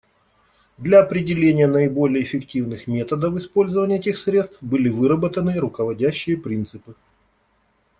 [0.79, 6.95] Для определения наиболее эффективных методов использования этих средств были выработаны руководящие принципы.